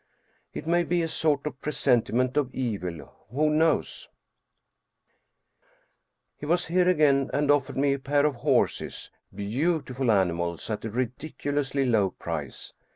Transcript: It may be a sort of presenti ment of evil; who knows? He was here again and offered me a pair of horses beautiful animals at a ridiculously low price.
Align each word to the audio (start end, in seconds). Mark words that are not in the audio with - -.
It 0.51 0.65
may 0.65 0.81
be 0.83 1.03
a 1.03 1.07
sort 1.07 1.45
of 1.45 1.61
presenti 1.61 2.11
ment 2.11 2.35
of 2.35 2.49
evil; 2.55 3.13
who 3.29 3.51
knows? 3.51 4.09
He 6.35 6.47
was 6.47 6.65
here 6.65 6.89
again 6.89 7.29
and 7.31 7.51
offered 7.51 7.77
me 7.77 7.93
a 7.93 7.99
pair 7.99 8.25
of 8.25 8.37
horses 8.37 9.11
beautiful 9.31 10.09
animals 10.11 10.71
at 10.71 10.85
a 10.85 10.89
ridiculously 10.89 11.85
low 11.85 12.09
price. 12.09 12.73